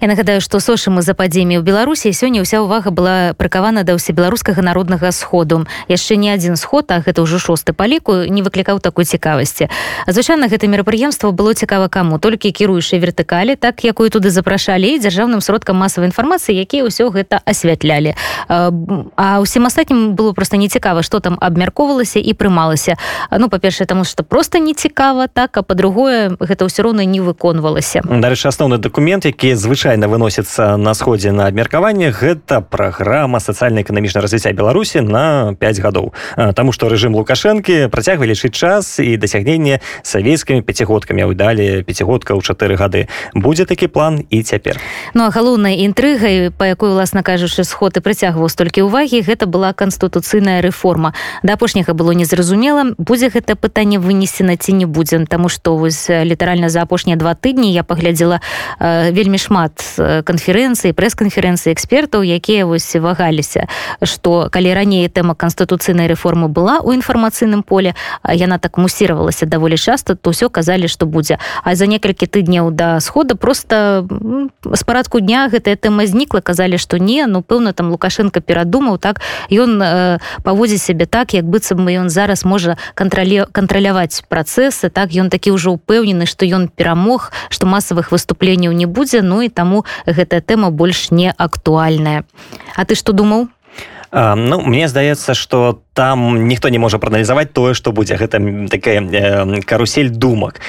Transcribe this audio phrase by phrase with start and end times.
[0.00, 4.60] Я нагадаю што сошаму за падзеямі ў беларусі сёння ўся ўвага была прыкавана да ўсебеларускага
[4.60, 5.64] народнага сходу.
[5.88, 9.72] Яшчэ не адзін сход а гэта ўжо шосты па ліку не выклікаў такой цікавасці.
[10.04, 15.40] Звычайна гэта мерапрыемства было цікава каму толькі кіруючай вертыкалі так якую туды запрашалі і дзяржаўным
[15.40, 18.12] сродкам масавай інфармацыі якія ўсё гэта асвятлялі.
[18.52, 23.00] А ўсім астатнім было просто нецікава што там абмяркоўвалася і прымалася.
[23.32, 28.04] Ну па-першае таму што просто не цікава так а па-другое гэта ўсё роўна не выконвалася.
[28.04, 34.50] Дарэчы асноўны дакумент які звычайно звычайна выносіцца на сходзе на абмеркаванне гэта праграма сацыяльна-эканамічна развіцця
[34.50, 41.30] беларусі на 5 гадоў Таму што рэжым лукашэнкі працягвалі лічыць час і дасягненне савецкімі пяцігодкамі
[41.30, 44.82] ў далі пяцігодка ў чатыры гады будзе такі план і цяпер
[45.14, 49.70] Ну а галоўнай інтрыгай па якой уласна кажучы сход і прыцягваў столькі ўвагі гэта была
[49.70, 51.14] канстытуцыйная рэформа
[51.46, 56.74] да апошняга было незразумела будзе гэта пытанне вынесена ці не будзе таму што вось літаральна
[56.74, 58.42] за апошнія два тыдні я паглядзела
[58.82, 63.66] э, вельмі шмат канферэнцыі прэс-канферэнцыі экспертаў якія вось вагаліся
[64.02, 70.14] што калі раней тэма канстытуцыйнай рэформы была ў інфармацыйным поле яна так мусіравалася даволі часта
[70.14, 71.38] то ўсё казалі што будзе.
[71.64, 74.06] А за некалькі тыдняў да схода просто
[74.64, 79.20] з парадку дня гэтая тэма знікла казалі што не ну пэўна там лукашенко перадумаў так
[79.50, 85.12] ён э, паводзіць сябе так як быццам бы ён зараз можа кантрале кантраляваць працэсы так
[85.12, 89.65] ён такі ўжо ўпэўнены што ён перамог што масавых выступленняў не будзе ну і там
[89.66, 92.22] таму гэтая тэма больш не актуальная.
[92.76, 93.50] А ты што думаў
[94.12, 98.20] Ну мне здаецца что там ніхто не можа прааналізаваць тое што будзе.
[98.20, 98.36] Гэта
[98.68, 100.60] такая э, карусель думак.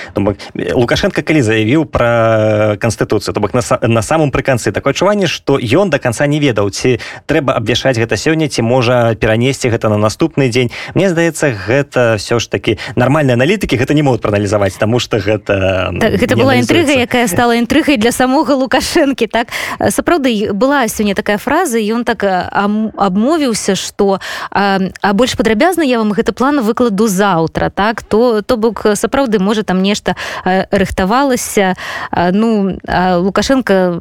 [0.55, 5.59] Лукашенко калі заявіў пра канстытуцыю то бок на, на самым пры канцы такое адчуванне што
[5.59, 9.97] ён до конца не ведаў ці трэба абвяшаць гэта сёння ці можа перанесці гэта на
[9.99, 10.71] наступны дзень.
[10.95, 15.91] Мне здаецца гэта все ж таки нармальныя аналітыкі гэта не могуць прааналізаваць тому что гэта
[15.99, 19.51] так, гэта была інтрыга якая стала інтрыгай для самога лукашэнкі так?
[19.91, 22.23] Сапраўды была сёння такая фраза ён так
[23.27, 24.19] абмовіўся что
[24.51, 28.03] об больш падрабязна я вам гэты план выкладу заўтра так?
[28.03, 30.15] То то бок сапраўды можа там нешта
[30.45, 31.75] рыхтавалася.
[32.31, 33.99] Ну лукашенко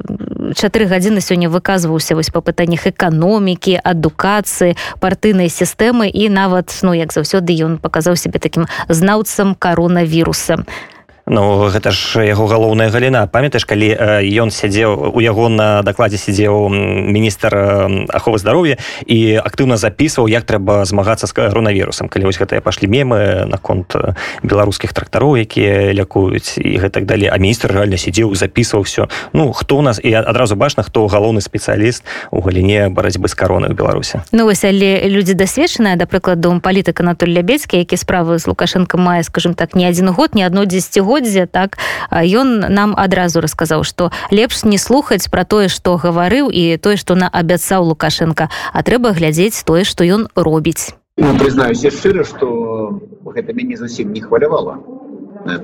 [0.54, 7.12] чатыры гадзіны сёння выказваўся вось па пытаннях эканомікі адукацыі партыйнай сістэмы і нават ну як
[7.12, 10.62] заўсёды ён паказаў сябе такім знаўцам каронавіруса
[11.26, 13.26] Ну гэта ж яго галоўная галіна.
[13.26, 13.90] Памятаеш калі
[14.22, 18.78] ён сядзеў у яго на дакладзе сядзеў міністр аховы здароўя
[19.10, 22.06] і актыўна запісваў як трэба змагацца з коронавірусам.
[22.06, 23.98] Калі вось гэтыя пашлі мемы наконт
[24.46, 27.26] беларускіх трактароў якія лякуюць і гэтак далей.
[27.26, 31.42] А міністр рэальна сядзеў запісваў все ну хто у нас і адразу бачна хто галоўны
[31.42, 36.54] спецыяліст у галіне барацьбы з каронай у беларусе ну вось але людзі дасведчаныя да прыкладу
[36.62, 40.62] палітык Анатоль лябецкі які справы з лукашенко мае скажем так не адзін год не адно
[40.62, 41.78] дзегоддзя стагоддзя так
[42.12, 47.14] ён нам адразу расказаў што лепш не слухаць пра тое што гаварыў і тое што
[47.14, 50.92] на абяцаў лукашенко а трэба глядзець тое што ён робіць.
[51.16, 54.78] Ну, прызнаюся шчыра што гэта мяне зусім не хвалявала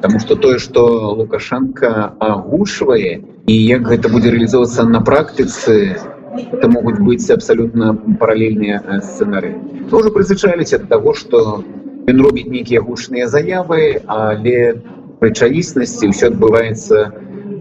[0.00, 5.98] Таму што тое што лукашенко агушвае і як гэта будзе рэалізоўвацца на практыцы
[6.32, 9.52] это могуць быць абсалютна паралельныя сцэнары
[9.90, 11.60] тоже прызвычаліся ад таго што
[12.08, 14.80] ён робіць нейкія гучныя заявы але
[15.22, 16.96] рэчаіснасці ўсё адбываецца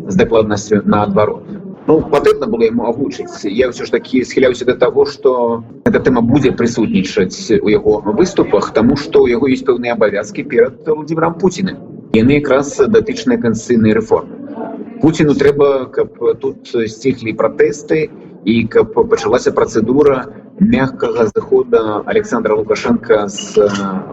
[0.08, 1.46] з дакладнасцю наадварот
[1.88, 6.22] ну патрэбна было яму агучыць я ўсё ж такі схіляўся да таго што эта тэма
[6.26, 11.78] будзе прысутнічаць у яго выступах таму што ў яго ёсць пэўныя абавязкі перад владимиром путиным
[12.18, 18.10] яны якраз датычныя канцыйнай рэформы путину трэба каб тут сціхлі пратэсты
[18.46, 20.26] і каб пачалася працэдура
[20.60, 23.70] мягкага захода александра лукашенко з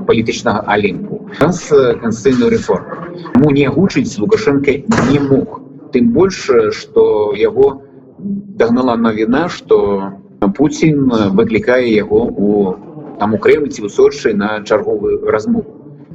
[0.08, 1.68] палітычнага алімпу раз
[2.04, 2.97] канцыйную рэформу
[3.34, 4.72] ему не агучыць лукашенко
[5.10, 5.60] не мог.
[5.92, 7.82] Тым больше что яго
[8.18, 10.12] дагнала навіна что
[10.56, 12.74] Путін выклікае яго у
[13.18, 15.66] там у крэмці высочай на чарговую размову.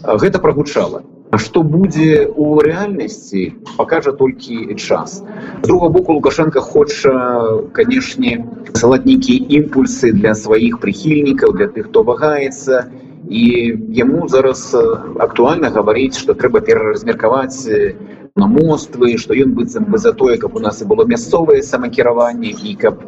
[0.04, 1.04] Гэта прагучала.
[1.34, 3.44] А што будзе у рэальнасці
[3.78, 5.24] пакажа толькі час.
[5.64, 7.14] З друга боку лукашенко хоча
[7.74, 12.86] канешне салат нейкія імпульсы для сваіх прыхільнікаў для тых хто вагаецца
[13.30, 13.44] і
[13.98, 14.76] яму зараз
[15.20, 17.68] актуальна гаварыць што трэба пераразмеркаваць
[18.36, 22.52] на моствы што ён быццам бы за тое каб у нас і было мясцовае самакіраванне
[22.52, 23.08] і каб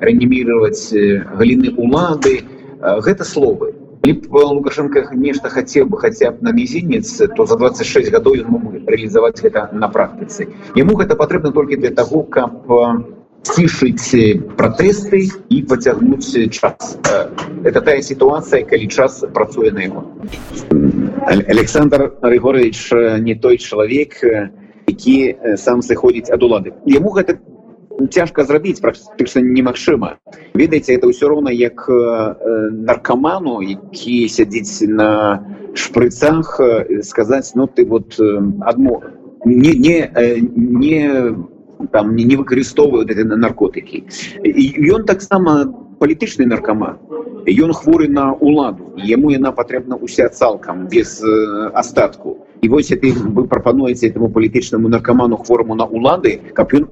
[0.00, 0.92] рэаніміраваць
[1.40, 2.42] галіны улады
[2.80, 3.72] гэта словы.
[4.06, 9.42] Лукашенко нешта хацеў бы хаця б на мізінец то за 26 гадоў ён мог рэалізаваць
[9.42, 10.46] гэта на практыцы.
[10.76, 12.70] Яму гэта патрэбна толькі для таго каб
[13.54, 16.98] цішыць пратэсты і пацягнуць час.
[17.64, 20.02] Это тая сітуацыя калі час працуе на яго
[21.26, 24.22] александр рыгорович не той чалавек
[24.86, 26.72] які сам сыходзіць ад улады.
[26.86, 27.38] Яму гэта
[28.10, 30.16] цяжка зрабіць практычна немагчыма
[30.54, 35.42] ведаеце это ўсё роўна як наркаману які сядзіць на
[35.74, 36.60] шпрыцах
[37.02, 39.02] сказаць ну ты вот адмо
[39.44, 39.98] не не
[40.54, 40.96] не
[41.92, 44.04] там не выкарыстоўваюць наркотыкі
[44.96, 45.64] ён таксама
[45.98, 46.98] палітычны наркаман
[47.46, 48.90] ён хворы на уладу.
[48.98, 51.22] Яму яна патрэбна уся цалкам без
[51.74, 56.88] астатку і вось ты вы прапануеце этому палітычнаму наркаману хвораму на улады каб ён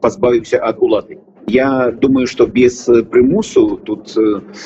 [0.00, 4.14] пазбавіўся ад улады я думаю что без прымусу тут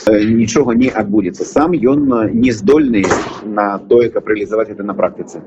[0.08, 3.04] нічога не адбудзецца сам ён не здольны
[3.44, 5.42] на тое каб рэалізаваць это на практыцы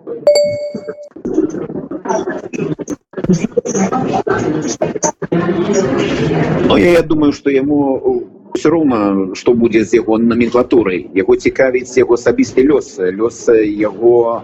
[6.68, 11.98] Ну, я, я думаю что яму все роўна что будзе з яго номенклатурай яго цікавіць
[11.98, 14.44] яго асабісты лёс лёс яго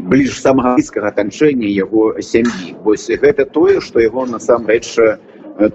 [0.00, 4.96] бліж самага блізкага атачэння яго сям'і вось гэта тое что яго насамрэч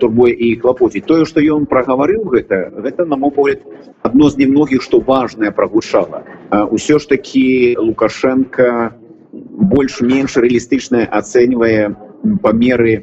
[0.02, 3.62] турбой і клапоціць тое что ён прагаварыў гэта гэта на мой погляд
[4.02, 8.98] адно з немногіх что важное прагучала ўсё ж таки лукашенко
[9.32, 12.07] больш-менш рэалістычна ацэньвае
[12.44, 12.96] памеры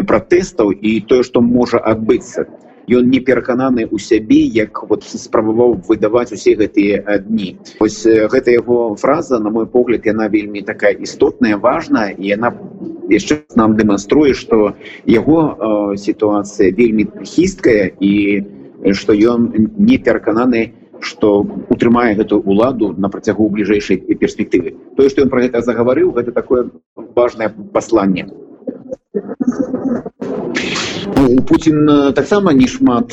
[0.00, 2.48] пратэстаў і тое што можа адбыцца
[2.90, 8.96] ён не перакананы ў сябе як вот спрабаваў выдаваць усе гэтыя дні ось гэта яго
[8.96, 12.52] фраза на мой погляд яна вельмі такая істотная важная і яна
[13.12, 14.74] яшчэ нам дэманструе што
[15.06, 18.12] яго э, сітуацыя вельмі хісткая і
[18.92, 20.72] што ён не перакананы
[21.02, 26.32] што утрымае гэтую уладу на працягу бліжэйшай перспектывы тое што ён пра гэта загаварыў гэта
[26.32, 26.70] такое
[27.14, 28.26] важное пасланне
[31.16, 33.12] Ну, Путін таксама не шмат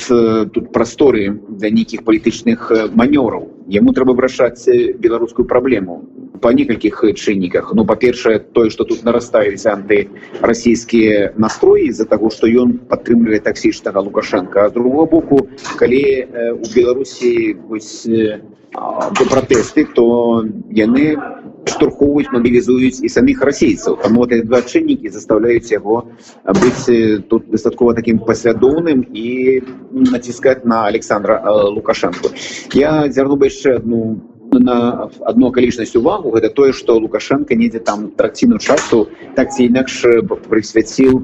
[0.54, 3.52] тут прасторы для нейкіх палітычных манёраў.
[3.68, 4.64] Яму трэба вырашаць
[4.96, 6.08] беларускую праблему
[6.40, 7.76] па некалькіх чынніках.
[7.76, 14.70] Ну па-першае, тое, што тут нарастаюць антырасійскія настроі з-за таго, што ён падтрымлівае таксічнага Лукашенко.
[14.70, 17.60] З другого боку, калі у Беларусі
[17.92, 21.20] до пратэсты, то яны
[21.66, 26.08] штурхоўваюць мобілізуюць і саміх расейцаў таму вот два чыннікі заставляюць яго
[26.46, 26.86] быць
[27.28, 29.62] тут дастаткова таким паслядоўным і
[29.92, 31.42] націскаць на александра
[31.76, 32.32] лукашенко
[32.74, 34.22] я зярну бы яшчэ одну
[34.52, 36.32] на одну акалічнасць увагу.
[36.32, 40.06] Гэта тое что лукашенко недзе там тракціну часу так ці інакш
[40.50, 41.22] прысвяціў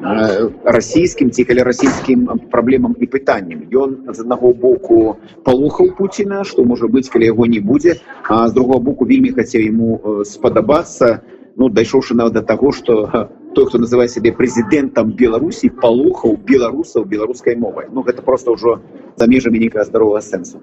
[0.00, 6.90] расійскім ці калі расійскім праблемам і пытанням ён з аднаго боку палухаў Пуціна што можа
[6.90, 11.22] быць калі яго не будзе а з другого боку вельмі хацеў ему спадабацца.
[11.56, 17.54] Ну дайшоўшы нават да таго что той хто называе сябе прэзідэнтам беларусій палухаў беларусаў беларускай
[17.56, 17.86] мовай.
[17.92, 18.82] Ну гэта просто ўжо
[19.16, 20.58] за межамі нейкага здаровага сэнсу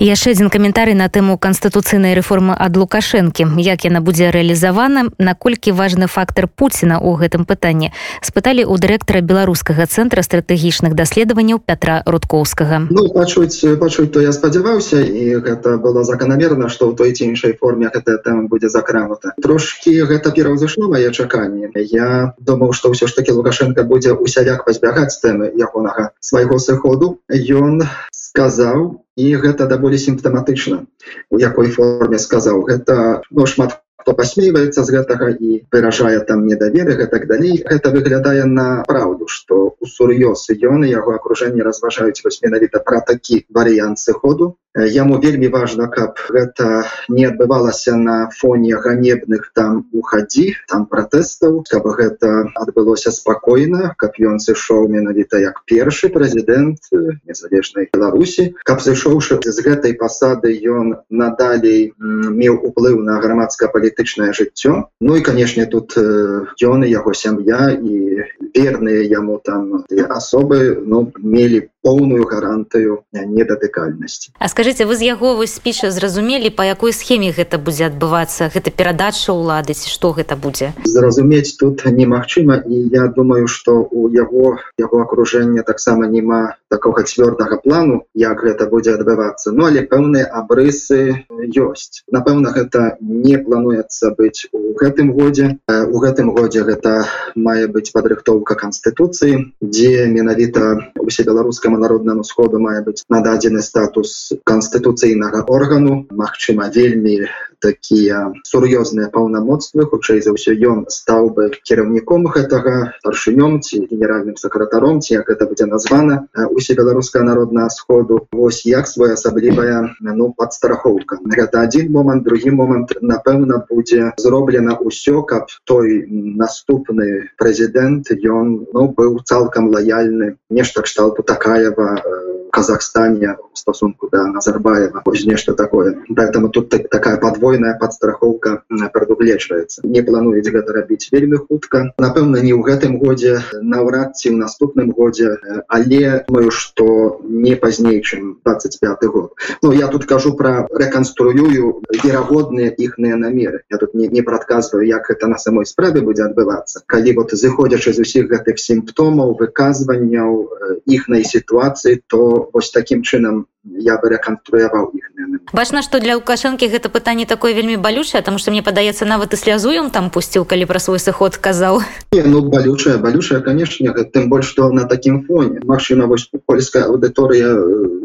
[0.00, 3.56] яшчэ адзін каментарый на тэму канстытуцыйнай рэформы ад лукашэнкі.
[3.60, 9.86] Як яна будзе рэалізавана наколькі важны фактор Пуціна ў гэтым пытанні спыталі у дырэктара беларускага
[9.86, 12.90] цэнтра стратэгічных даследаванняў пятра рудкоўскага.
[12.90, 17.56] Ну, пачуць пачуць то я спадзяваўся і гэта было заканамерна што ў той ці іншай
[17.60, 19.34] форме гэта тэма будзе закранута.
[19.42, 21.70] Трошки гэта пераўзышло мае чаканні.
[21.92, 27.20] Я думаў што ўсё ж таки лукашенко будзе усяляк пазбягаць тэмы ягонага свайго сыходу.
[27.28, 27.84] Ён
[28.30, 30.86] сказаў і гэта даволі сімптаматычна.
[31.30, 36.96] У якой форме сказаў гэта ну, шмат хто пасмейваецца з гэтага і выражае там недаверы
[37.00, 37.60] гэтак далей.
[37.60, 43.04] Гэта выглядае на праўду што у сур'ёз ён і яго акружэнне разважаюць вось менавіта пра
[43.12, 50.54] такі варыянт сыходу Яму вельмі важна, каб гэта не адбывалася на фоне ганебных там ухадзі
[50.70, 56.86] там пратэстаў, каб гэта адбылося спакойна, каб ён сышоў менавіта як першы прэзідэнт
[57.26, 58.54] незалежнай Беларусі.
[58.62, 64.86] Каб сышоўшы з гэтай пасады ён надалей меў уплыў на грамадска-палітычнае жыццё.
[65.00, 68.22] Ну і канешне, тут ён і яго сям'я і
[68.54, 74.32] верныя яму там асобы ну, мелі поўную гарантыю недатыкальнасці.
[74.38, 78.70] А скажите вы з яго вось спіча зразумелі по якой схеме гэта будзе адбывацца гэта
[78.70, 80.72] перадача ўлады што гэта будзе?
[80.84, 87.60] Зразумець тут немагчыма і я думаю что у яго яго акружэння таксама няма такога цвёрдага
[87.64, 89.52] плану як гэта будзе адбывацца.
[89.52, 92.04] Ну але пэўныя абрысы ёсць.
[92.12, 95.56] Напэўна гэта не плануецца быць у гэтым годзе.
[95.66, 102.58] У гэтым годзе гэта мае быць падрыхтоўка канстытуцыі дзе менавіта усе беларускам беларускаму народнаму сходу
[102.58, 106.06] мае быць нададзены статус канстытуцыйнага органу.
[106.10, 107.28] Мачыма вельмі
[107.60, 115.00] такія сур'ёзныя паўнамоцтвы хутчэй за ўсё ён стаў бы кіраўніком гэтага старшынём ці генеральным сакратаром
[115.00, 118.26] ці як это будзе названа усе беларуская народная сходу.
[118.32, 125.52] Вось як своеасаблівая ну падстрахоўка гэта один момант другі момант напэўна будзе зроблена ўсё каб
[125.64, 130.36] той наступны прэзідэнт ён ну быў цалкам лаяльны.
[130.48, 131.22] Нешта кшталту
[131.60, 132.39] Iya, Pak.
[132.50, 135.02] Казахстане стасунку да назарбаева.
[135.04, 136.04] Вось нешта такое.
[136.08, 142.52] Поэтому тут так, такая подвойная подстраховка прадугледжваецца не плануюць гэта рабіць вельмі хутка напэўна не
[142.54, 145.36] ў гэтым годзе наўрад ці ў наступным годзе
[145.68, 149.34] але мою что не пазней чым 25 год.
[149.62, 155.10] Ну я тут кажу про рэканструюю верагодныя іхныя намеры я тут не, не прадказваю як
[155.10, 160.48] это на самой справе будзе адбывацца калі вот зыходзячы з усіх гэтых сімптомаў выказванняў
[160.86, 165.10] іхнай сітуацыі то вось таким чынам я бы рэканструяваў іх
[165.52, 169.40] бачна што для лукашэнкі гэта пытанне такое вельмі балючае там што мне падаецца нават і
[169.40, 171.82] слязуем там пусціў калі пра свой сыход казаў.
[172.12, 175.60] Не, ну балючая балючая канешне тым больш што на такім фоне.
[175.64, 177.50] Мачыма вось польская аўдыторыя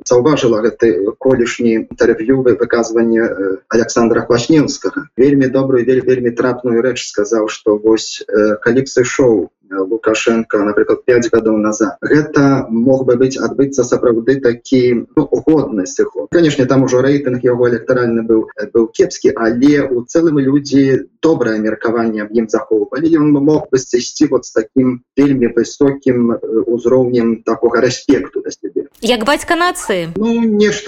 [0.06, 3.30] заўважыла гэты колішні інтэрв'ювы выказванне
[3.70, 8.24] Александра хвашненскага вельмі добрую вельмі вельмі трапную рэч сказаў што вось
[8.62, 11.98] калі б сышоў лукашенко напрыклад 5 гадоў назад.
[12.02, 17.70] Гэта мог бы быць адбыцца сапраўды такі ну, годны сыход канешне там ужо рэйтынг яго
[17.70, 18.42] электаральны быў
[18.74, 20.82] быў кепскі але у цэлым людзі
[21.24, 26.36] добрае меркаванне аб ім захоўвалі ён мог бы сысці вот з таким вельмі высокім
[26.76, 30.10] узроўнем такога респекту да сябе як бацька нацыі.
[30.16, 30.42] Ну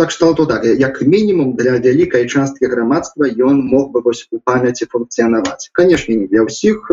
[0.05, 0.65] кшталту так.
[0.65, 5.69] Як мінімум для вялікай часткі грамадства ён мог бы вось у памяці функцыянаваць.
[5.71, 6.91] Канешне не для ўсіх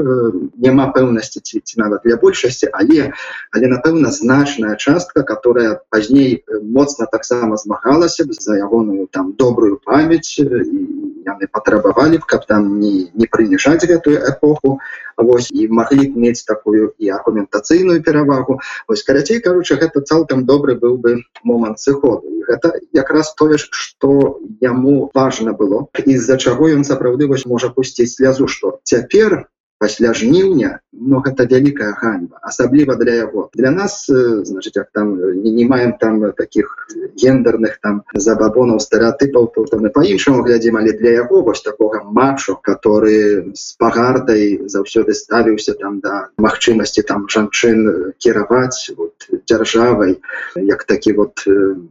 [0.57, 3.13] няма пэўнасці ці ці нават для большасці але
[3.53, 11.14] але напэўна значная частка которая пазней моцна таксама змагалася за ягоную там добрую памяць і
[11.27, 14.79] яны патрабавалі каб там не не прыніжаць гэтую эпоху.
[15.17, 18.59] Вось і маглі б мець такую і аргументацыйную перавагу.
[18.89, 22.27] Ось карацей кароче гэта цалкам добры быў бы момант сыходу.
[22.29, 27.71] І гэта якраз тое ж что яму важно было из-за чаго ён сапраўды вось можа
[27.71, 29.47] пусціць слязу что цяпер
[29.79, 35.51] пасля жніўня но гэта вялікая ганьба асабліва для яго для нас значит як там не,
[35.51, 36.89] не маем там таких
[37.19, 43.53] гендерных там забабонаў стэеотипаў то мы по-іншаму глядзім але для яго вось такога матчу который
[43.55, 50.21] с пагардай заўсёды ставіўся там да магчымасці там жанчын кіраваць вот, дзяржавай
[50.57, 51.45] як такі вот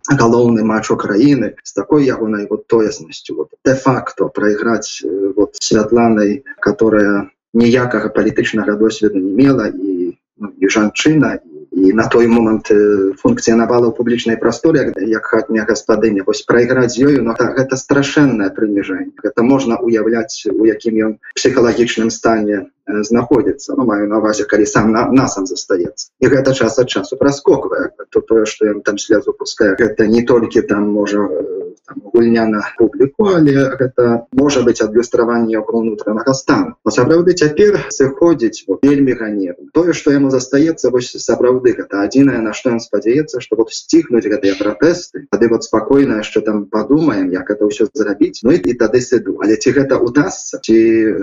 [0.08, 5.04] галоўны матч украіны с такой ягонай вот тояснасцю вот, де-факто прайграць
[5.36, 11.40] вот святланай которая ніякага палітычнага досведу не мела і, ну, і жанчына
[11.74, 12.70] і на той момант
[13.18, 16.22] функцыянавала ў публічнай прасторе як хатняя гаспадыня.
[16.26, 19.18] Вось прайграць ёю но так гэта страшэннае прыніжэнне.
[19.18, 23.74] Гэта можна уяўляць у якім ён псіхалагічным стане знаходзіцца.
[23.78, 26.14] Ну, маю на увазе калі сам на насам застаецца.
[26.22, 27.90] І гэта час ад часу праскоквае.
[28.14, 31.26] То тое што ён там слезу пускае гэта не толькі там можа
[32.14, 39.18] гульня на публіку але гэта можа быць адлюстраванне яго унутранага стану сапраўды цяпер сыходзіць вельмі
[39.20, 43.74] ганер тое што яму застаецца вось сапраўды гэта адзінае на што ён спадзяецца што вот
[43.74, 48.74] сціхнуць гэтыя пратэсты тады вот спакойна яшчэ там падумаем як это ўсё зрабіць Ну і,
[48.74, 49.38] тады сыду.
[49.44, 50.78] Але ці гэта удастся ці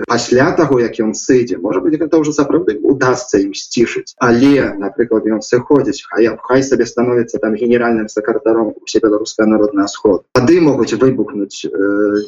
[0.07, 5.27] пасля таго як ён сыдзе можа быть гэта ўжо сапраўды удастся ім сцішыць але напрыклад
[5.27, 10.97] ён сыходзіць хай хай сабе становіцца там генеральным сакратаром усе беларуская народная сход тады могуць
[10.97, 11.69] выбухнуць э,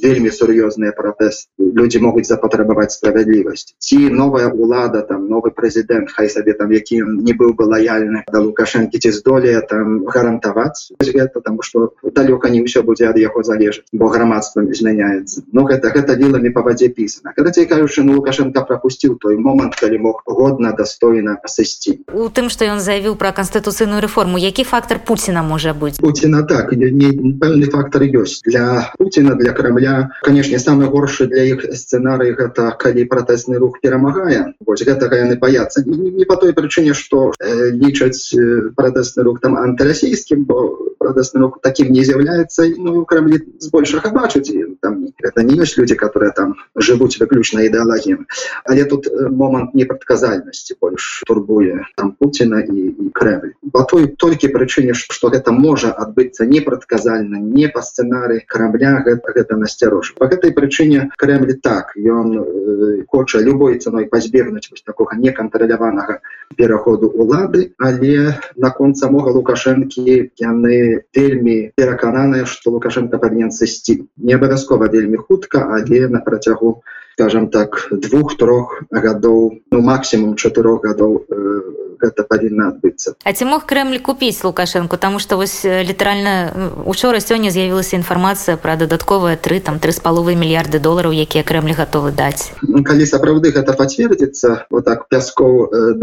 [0.06, 1.50] вельмі сур'ёзныя пратэсты.
[1.58, 3.74] Люди могуць запатрабаваць справядлівасць.
[3.82, 8.40] Ці новая улада там новы прэзідэнт хай сабе там які не быў бы лояльны да
[8.40, 13.90] лукашэнкі ці здолее там гарантаваць гэта там что далёка не ўсё будзе ад яго залежыць
[13.92, 15.50] бо грамадства змяняецца.
[15.52, 17.34] Но гэта гэта віламі па вадзе пісана.
[17.34, 22.06] Карацей кажучы ну лукашенко пропусціў той момант калі мог годна дастойна сысці.
[22.14, 25.98] У тым што ён заявіў пра канстытуцыйную рэформу які фактор Пуціна можа быць?
[25.98, 27.10] Пуціна так не
[27.42, 33.06] пэўны фактор ёсць для Пуціна для крамля канешне самы горшы для іх сцэнарый гэта калі
[33.12, 38.72] пратэсны рух перамагае вось гэтага яны баяцца не, по той прычыне што э, лічаць э,
[38.76, 45.10] пратэсны рух там антырасійскім бо пратэсны рух таким не з'яўляецца ну крамлі збольшага бачыць там
[45.20, 48.28] это не ёсць людзі которые там жывуць выключна ідэалагіям
[48.66, 53.54] але тут момант непрадказальнасці больш турбуе там Пуціна і, і Кремль.
[53.72, 59.58] По той толькі прычыне што гэта можа адбыцца непрадказальна не па сцэнары карабля гэта, гэта
[59.62, 66.20] насцярож по гэтай прычыне Кремль так ён э, хоча любой цаной пазбегнуць вось такога некантраляванага
[66.58, 74.06] пераходу улады але наконт самога лукашэнкі яны вельмі перакананыя што лукашенко павінен сысці.
[74.18, 76.84] Не абавязкова вельмі хутка але на працягу
[77.14, 83.16] скажем так двух-трох гадоў ну максимум чатырох гадоў э, гэта павінна адбыцца.
[83.24, 86.52] А ці мог Крemль купіць лукашенко тому что вось літаральна
[86.86, 91.78] учора сёння з'явілася інфармацыя пра дадатковыя тры там три з паловы мільярды долараў якія Крemль
[91.78, 92.52] гатовы даць.
[92.62, 95.94] Ну, калі сапраўды гэта пацвердзіцца вот так пяскоў э,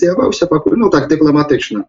[0.00, 1.84] дыстанцыяваўся пакуль ну так дыпламатычна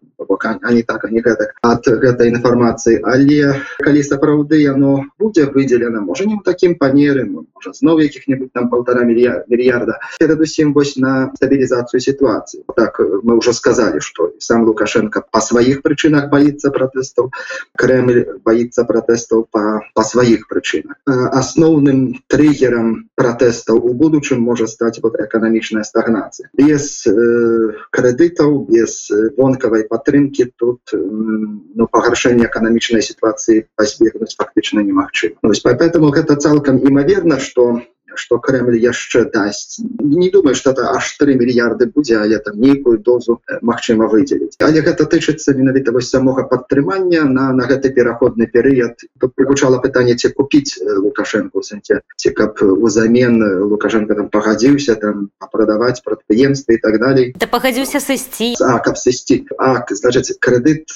[0.64, 3.02] они так они гэтак ад гэтай інфармацыі.
[3.04, 10.00] Але калі сапраўды яно будзе выделена можа не таким панерым зноў якіх-небудзь там полтора мільярда.
[10.20, 12.64] Перадусім вось на стабілізацыю сітуацыі.
[12.76, 17.32] Так мы уже сказали что сам лукашенко по сваіх прычынах боится протестаў
[17.78, 20.98] кремль боится протестаў по по сваіх прычынах.
[21.06, 26.50] Асноўным триггером протестаў у будучым можа стаць вот эканамічная стагнацыя.
[26.54, 29.06] Без э, крэдытаў без
[29.38, 35.38] вонкавай падтрымки тут э, ну пагаршэнне эканамічнай сітуацыі пазбегнуць фактычна немагчыма.
[35.46, 37.82] Поэтому гэта цалкам імаверна что
[38.16, 39.80] что Кремль яшчэ дасць.
[40.00, 44.56] Не думаю что это аж 3 мільярды будзе але там нейкую дозу э, Мачыма выделіць
[44.60, 49.02] але гэта тычыцца менавіта вось самога падтрымання на на гэты пераходны перыяд.
[49.20, 54.96] Тут прыгучала пытанне ці купіць э, лукашенко сэнце ці каб узамен э, лукашенко там пагадзіўся
[54.96, 57.34] там прадаваць прадпрыемствы і так далей.
[57.40, 58.56] Да пагадзіўся сысці.
[58.62, 59.46] А каб сысці.
[59.58, 60.88] А значыць крэдыт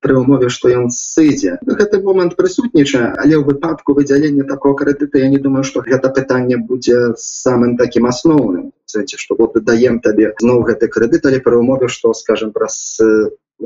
[0.00, 1.58] пры умове што ён сыдзе.
[1.66, 6.51] Гэты момант прысутнічае але ў выпадку выдзялення такого крэдыта я не думаю что гэта пытанне
[6.52, 11.88] пытанне будзе самым таким асноўным что вот даем табе зноў гэты крэдыт але пры умове
[11.88, 13.00] что скажем праз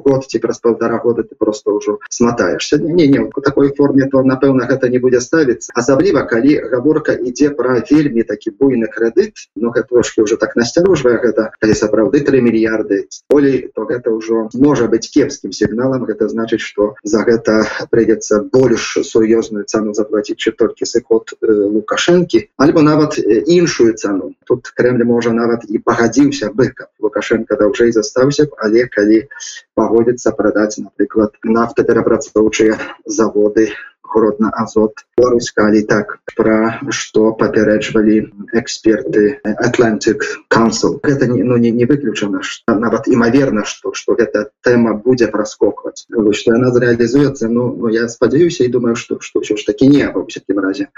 [0.05, 4.23] год ці праз полтора года ты просто ўжо сматаешься не, не у такой форме то
[4.23, 9.71] напэўна гэта не будзе ставіцца асабліва калі гаворка ідзе пра вельмі такі буйны крэдыт но
[9.71, 14.89] гэта трошки уже так насцярожвае гэта калі сапраўды 3 мільярды болей то гэта ўжо можа
[14.93, 20.85] быть кепскім сігналам гэта значыць что за гэта прыйдзецца больш сур'ёзную цану заплатіць чы толькі
[20.85, 27.57] сыход э, лукашэнкі альбо нават іншую цану тут кремль можа нават і пагадзіўся быка лукашенко
[27.57, 29.27] даўжэй застаўся але калі
[29.75, 33.71] по пагодзіцца прадаць напрыклад нафтаперапрацоўчыя заводы
[34.03, 35.03] городна азот.
[35.19, 38.17] Беларускалі так пра што папярэджвалі
[38.61, 40.99] эксперты Atlantic Council.
[41.03, 46.07] Гэта не, ну, не, не выключана нават імаверна што што гэта тэма будзе праскокваць.
[46.07, 50.11] Што яна зрэалізуецца ну, ну я спадзяюся і думаю што што ўсё ж такі не
[50.11, 50.91] ва ўсякім разе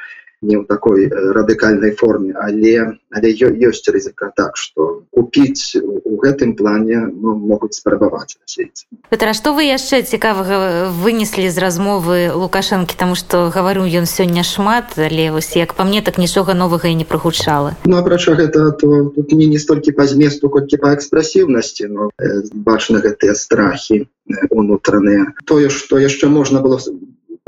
[0.42, 6.55] не ў такой э, радыкальнай форме але але ёсць рызыка так что купіць у гэтым
[6.55, 8.38] плане ну, могуць спрабаваць
[9.11, 12.94] Петра что вы яшчэ цікавага вынеслі з размовы лукашэнкі?
[12.98, 16.94] Тому что гавару ён сёння шмат але вось як по мне так нічога новага і
[16.94, 17.74] не прагучала.
[17.85, 22.46] Ну апрача гэта то тут не не столькі па зместу колькі па экспрэсіўнасці но э,
[22.55, 24.07] бачна гэтыя страхі
[24.51, 25.35] унутраныя.
[25.44, 26.79] Тое что яшчэ можна было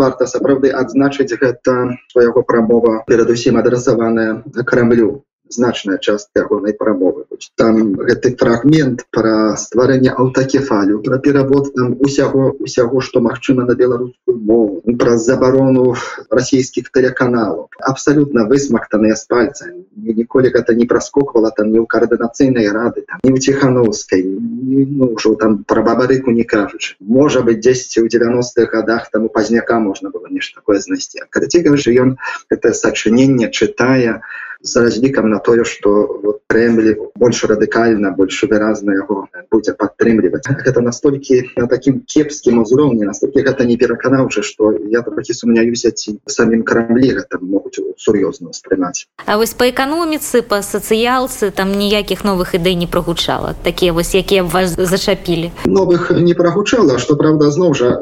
[0.02, 1.74] варта сапраўды адзначыць гэта
[2.12, 4.30] свайго прамова перадусім адрасаваная
[4.72, 5.10] крамлю.
[5.50, 7.19] Значная частка ягонай прамовы
[7.57, 14.37] там гэты фрагмент пра стварэнне аўтакефалю пра перавод там усяго усяго што магчыма на беларускую
[14.38, 15.94] мову праз забарону
[16.31, 23.07] расійскіх тэлеканалаў абсалютна высмактаныя з пальца ніколі гэта не праскоквала там не ў каардынацыйнай рады
[23.09, 28.07] там не ў ціхановскай ну, ўжо там пра бабарыку не кажучы можа быть 10 у
[28.07, 32.16] 90-х годах там у пазняка можна было нешта такое знайсці карці жа ён
[32.50, 34.20] это сачыненне чытае
[34.62, 40.42] з разлікам на тое что вот, Кремль больше радыкальна больше выразна яго будзе падтрымліваць.
[40.66, 46.18] Это настолькі на таким кепскім узроўні настолькі гэта не пераканаўчы что я трохі сумняюся ці
[46.27, 52.55] самім крамлі гэта могуць сур'ёзна успрымаць А вось по эканоміцы по сацыялцы там ніякіх новых
[52.55, 55.51] ідэй не прогучала такія вось якія вас зачапілі.
[55.64, 57.94] Новых не прогучала что правда зноў жа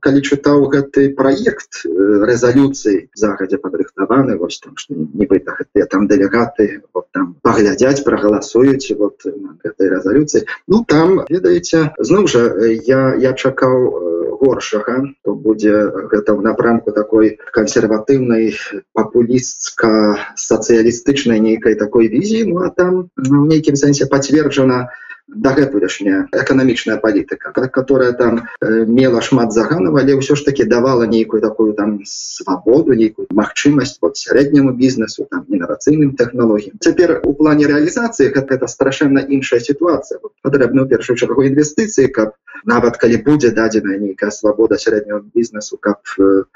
[0.00, 7.36] калі чытаў гэты проект резолюцыі загадзя падрыхтаваны вось там нібыта гэта там дэлегаты вот, там
[7.42, 9.26] паглядзяць прагаласуюць вот
[9.64, 12.44] этой резолюцыі ну там ведаеце зноў жа
[12.86, 15.74] я я чакаў горшага то будзе
[16.12, 18.54] гэта в напрамку такой кансерватыўнай
[18.92, 22.44] папулістка сацыялістычнай нейкай такой візіі.
[22.52, 24.90] Ну а там ну, в нейкім сэнсе пацверджана
[25.28, 31.42] дагэтулешняя эканамічная палітыка которая там э, мела шмат заганова але ўсё ж таки давала нейкую
[31.42, 38.30] такую там свабоду нейкую магчымасць вот сярэдняму бізнесу там інавацыйным технологлогіям цяпер у плане реалізацыі
[38.30, 40.20] как это страшэнна іншая сітуацыя.
[40.42, 42.32] Патрэбна ў першую чаргу інвестыцыі каб
[42.64, 46.02] нават калі будзе дадзеная нейкая свабода сярэдняго бізнесу каб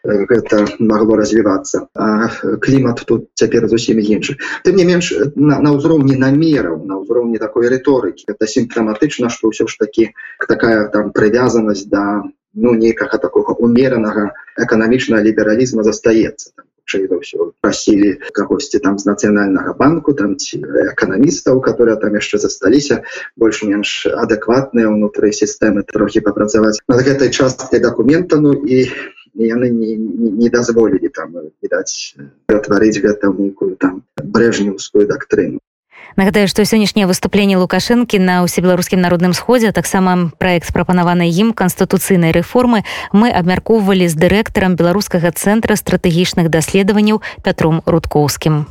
[0.04, 1.86] гэта магло развівацца.
[1.94, 4.38] А клімат тут цяпер зусім іншы.
[4.64, 8.24] Тым не менш на, на ўзроўні намераў на ўзроўні такой рыторыкі.
[8.26, 10.14] Это сімптаматычна што ўсё ж такі
[10.46, 12.22] такая там прывязанасць да
[12.54, 16.52] ну нейкага такога умеранага эканамічнага лібералізма застаецца.
[16.82, 20.60] Хутчэй за ўсё прасілі кагосьці там з нацыянальнага банку там ці
[20.92, 23.02] эканамістаў которые там яшчэ засталіся
[23.38, 26.82] больш-менш адэкватныя ўнутры сістэмы трохі папрацаваць.
[26.88, 28.86] Над гэтай часткай дакумента ну і
[29.34, 35.62] яны не, не, не дазволілі там відаць ператварыць гэта ў нейкую там брэжнеўскую дактрыну
[36.16, 42.84] Нагадаю, што сённяшняе выступленне лукашэнкі на ўсебеларускім народным сходзе таксама праект прапанаванай ім канстытуцыйнай рэформы
[43.16, 48.68] мы абмяркоўвалі з дырэктарам беларускага цэнтра стратэгічных даследаванняў пятром рудкоўскім